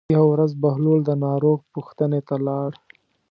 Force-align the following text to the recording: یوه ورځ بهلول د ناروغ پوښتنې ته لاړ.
یوه 0.15 0.27
ورځ 0.33 0.51
بهلول 0.61 0.99
د 1.05 1.11
ناروغ 1.25 1.59
پوښتنې 1.73 2.21
ته 2.27 2.35
لاړ. 2.47 2.71